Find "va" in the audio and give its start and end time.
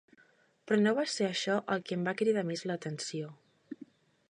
0.99-1.03, 2.09-2.15